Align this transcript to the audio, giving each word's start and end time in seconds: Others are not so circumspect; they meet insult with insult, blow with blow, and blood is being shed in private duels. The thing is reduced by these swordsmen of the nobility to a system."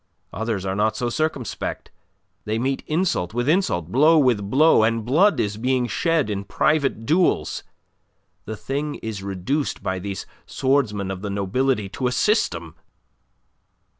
Others 0.33 0.65
are 0.65 0.73
not 0.75 0.97
so 0.97 1.09
circumspect; 1.11 1.91
they 2.45 2.57
meet 2.57 2.83
insult 2.87 3.35
with 3.35 3.47
insult, 3.47 3.91
blow 3.91 4.17
with 4.17 4.49
blow, 4.49 4.81
and 4.81 5.05
blood 5.05 5.39
is 5.39 5.57
being 5.57 5.85
shed 5.85 6.27
in 6.27 6.43
private 6.43 7.05
duels. 7.05 7.61
The 8.45 8.57
thing 8.57 8.95
is 9.03 9.21
reduced 9.21 9.83
by 9.83 9.99
these 9.99 10.25
swordsmen 10.47 11.11
of 11.11 11.21
the 11.21 11.29
nobility 11.29 11.87
to 11.89 12.07
a 12.07 12.11
system." 12.11 12.73